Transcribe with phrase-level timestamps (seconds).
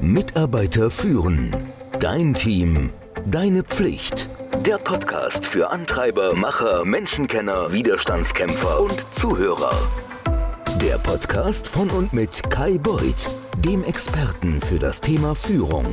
[0.00, 1.54] Mitarbeiter führen.
[2.00, 2.90] Dein Team.
[3.26, 4.28] Deine Pflicht.
[4.64, 9.72] Der Podcast für Antreiber, Macher, Menschenkenner, Widerstandskämpfer und Zuhörer.
[10.80, 13.28] Der Podcast von und mit Kai Beuth,
[13.58, 15.86] dem Experten für das Thema Führung.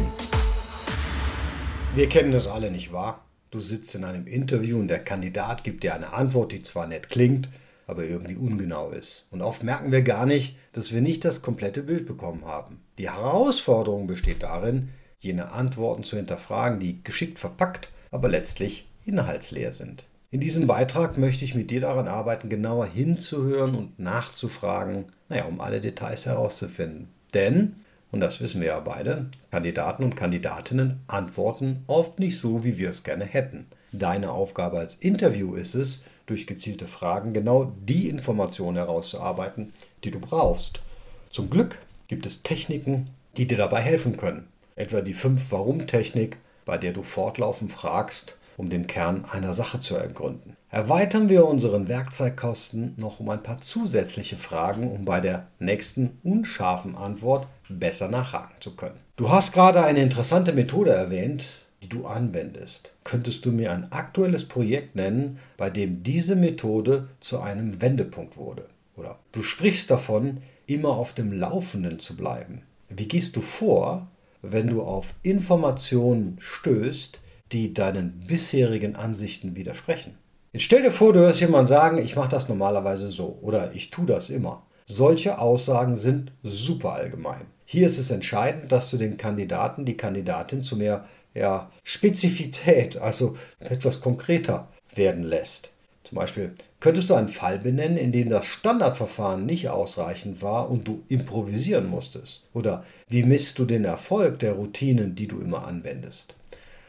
[1.95, 3.25] Wir kennen das alle, nicht wahr?
[3.51, 7.09] Du sitzt in einem Interview und der Kandidat gibt dir eine Antwort, die zwar nett
[7.09, 7.49] klingt,
[7.87, 9.27] aber irgendwie ungenau ist.
[9.31, 12.81] Und oft merken wir gar nicht, dass wir nicht das komplette Bild bekommen haben.
[12.97, 14.89] Die Herausforderung besteht darin,
[15.19, 20.05] jene Antworten zu hinterfragen, die geschickt verpackt, aber letztlich inhaltsleer sind.
[20.31, 25.61] In diesem Beitrag möchte ich mit dir daran arbeiten, genauer hinzuhören und nachzufragen, naja, um
[25.61, 27.07] alle Details herauszufinden.
[27.33, 27.77] Denn,
[28.11, 32.89] und das wissen wir ja beide, Kandidaten und Kandidatinnen antworten oft nicht so, wie wir
[32.89, 33.67] es gerne hätten.
[33.91, 40.19] Deine Aufgabe als Interview ist es, durch gezielte Fragen genau die Informationen herauszuarbeiten, die du
[40.19, 40.81] brauchst.
[41.29, 44.47] Zum Glück gibt es Techniken, die dir dabei helfen können.
[44.75, 50.55] Etwa die 5-Warum-Technik, bei der du fortlaufend fragst, um den Kern einer Sache zu ergründen.
[50.69, 56.95] Erweitern wir unseren Werkzeugkosten noch um ein paar zusätzliche Fragen, um bei der nächsten unscharfen
[56.95, 58.99] Antwort besser nachhaken zu können.
[59.15, 62.93] Du hast gerade eine interessante Methode erwähnt, die du anwendest.
[63.03, 68.67] Könntest du mir ein aktuelles Projekt nennen, bei dem diese Methode zu einem Wendepunkt wurde?
[68.95, 72.63] Oder du sprichst davon, immer auf dem Laufenden zu bleiben.
[72.89, 74.07] Wie gehst du vor,
[74.41, 77.19] wenn du auf Informationen stößt,
[77.51, 80.17] die deinen bisherigen Ansichten widersprechen?
[80.53, 83.91] Jetzt stell dir vor, du hörst jemanden sagen, ich mache das normalerweise so oder ich
[83.91, 84.63] tue das immer.
[84.87, 87.41] Solche Aussagen sind super allgemein.
[87.65, 93.37] Hier ist es entscheidend, dass du den Kandidaten, die Kandidatin zu mehr ja, Spezifität, also
[93.59, 95.71] etwas konkreter werden lässt.
[96.03, 100.87] Zum Beispiel, könntest du einen Fall benennen, in dem das Standardverfahren nicht ausreichend war und
[100.87, 102.43] du improvisieren musstest?
[102.53, 106.35] Oder wie misst du den Erfolg der Routinen, die du immer anwendest?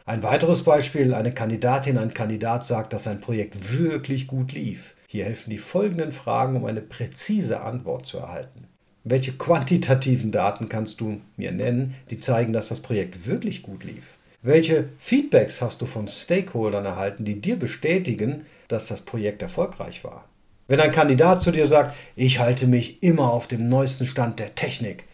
[0.05, 4.95] Ein weiteres Beispiel, eine Kandidatin, ein Kandidat sagt, dass ein Projekt wirklich gut lief.
[5.09, 8.69] Hier helfen die folgenden Fragen, um eine präzise Antwort zu erhalten.
[9.03, 14.17] Welche quantitativen Daten kannst du mir nennen, die zeigen, dass das Projekt wirklich gut lief?
[14.43, 20.25] Welche Feedbacks hast du von Stakeholdern erhalten, die dir bestätigen, dass das Projekt erfolgreich war?
[20.69, 24.55] Wenn ein Kandidat zu dir sagt, ich halte mich immer auf dem neuesten Stand der
[24.55, 25.05] Technik,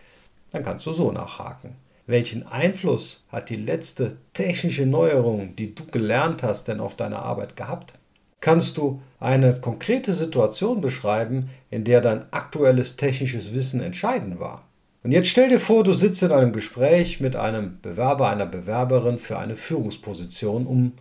[0.50, 1.77] dann kannst du so nachhaken.
[2.06, 7.54] Welchen Einfluss hat die letzte technische Neuerung, die du gelernt hast, denn auf deine Arbeit
[7.56, 7.94] gehabt?
[8.41, 14.65] Kannst du eine konkrete Situation beschreiben, in der dein aktuelles technisches Wissen entscheidend war?
[15.02, 19.18] Und jetzt stell dir vor, du sitzt in einem Gespräch mit einem Bewerber, einer Bewerberin
[19.18, 20.66] für eine Führungsposition.
[20.66, 20.92] Um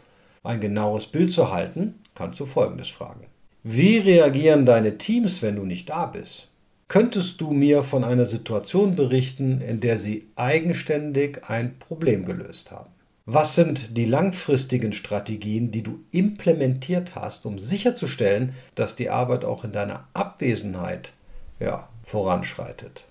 [0.43, 3.27] ein genaues Bild zu halten, kannst du Folgendes fragen.
[3.63, 6.47] Wie reagieren deine Teams, wenn du nicht da bist?
[6.87, 12.89] Könntest du mir von einer Situation berichten, in der sie eigenständig ein Problem gelöst haben?
[13.27, 19.63] Was sind die langfristigen Strategien, die du implementiert hast, um sicherzustellen, dass die Arbeit auch
[19.63, 21.13] in deiner Abwesenheit
[21.59, 23.05] ja, voranschreitet?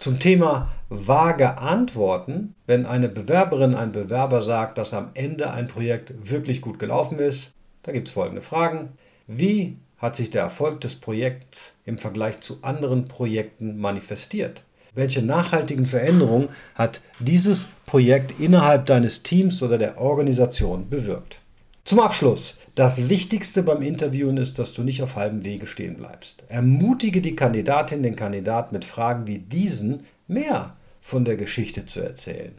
[0.00, 6.30] Zum Thema vage Antworten, wenn eine Bewerberin, ein Bewerber sagt, dass am Ende ein Projekt
[6.30, 7.52] wirklich gut gelaufen ist,
[7.82, 8.94] da gibt es folgende Fragen.
[9.26, 14.62] Wie hat sich der Erfolg des Projekts im Vergleich zu anderen Projekten manifestiert?
[14.94, 21.36] Welche nachhaltigen Veränderungen hat dieses Projekt innerhalb deines Teams oder der Organisation bewirkt?
[21.84, 26.44] Zum Abschluss, das Wichtigste beim Interviewen ist, dass du nicht auf halbem Wege stehen bleibst.
[26.48, 32.52] Ermutige die Kandidatin, den Kandidaten mit Fragen wie diesen mehr von der Geschichte zu erzählen.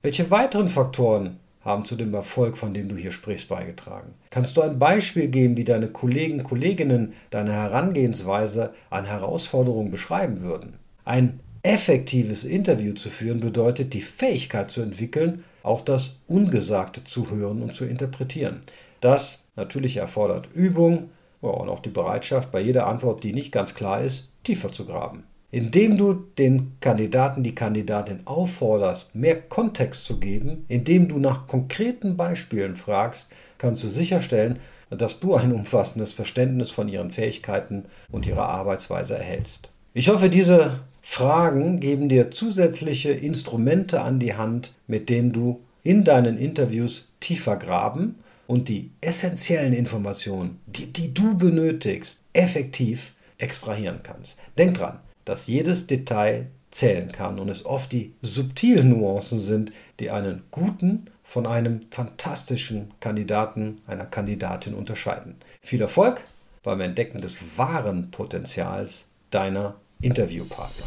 [0.00, 4.14] Welche weiteren Faktoren haben zu dem Erfolg, von dem du hier sprichst, beigetragen?
[4.30, 10.74] Kannst du ein Beispiel geben, wie deine Kollegen, Kolleginnen deine Herangehensweise an Herausforderungen beschreiben würden?
[11.04, 17.60] Ein effektives Interview zu führen bedeutet die Fähigkeit zu entwickeln, auch das Ungesagte zu hören
[17.60, 18.60] und zu interpretieren.
[19.00, 21.10] Das natürlich erfordert Übung
[21.40, 25.24] und auch die Bereitschaft, bei jeder Antwort, die nicht ganz klar ist, tiefer zu graben.
[25.50, 32.16] Indem du den Kandidaten, die Kandidatin aufforderst, mehr Kontext zu geben, indem du nach konkreten
[32.16, 34.58] Beispielen fragst, kannst du sicherstellen,
[34.90, 39.70] dass du ein umfassendes Verständnis von ihren Fähigkeiten und ihrer Arbeitsweise erhältst.
[39.92, 46.02] Ich hoffe, diese Fragen geben dir zusätzliche Instrumente an die Hand, mit denen du in
[46.02, 54.36] deinen Interviews tiefer graben und die essentiellen Informationen, die, die du benötigst, effektiv extrahieren kannst.
[54.58, 60.10] Denk dran, dass jedes Detail zählen kann und es oft die subtilen Nuancen sind, die
[60.10, 65.36] einen guten von einem fantastischen Kandidaten, einer Kandidatin unterscheiden.
[65.62, 66.22] Viel Erfolg
[66.62, 70.86] beim Entdecken des wahren Potenzials deiner Interviewpartner.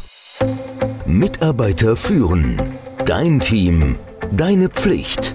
[1.06, 2.60] Mitarbeiter führen
[3.06, 3.96] Dein Team,
[4.32, 5.34] deine Pflicht.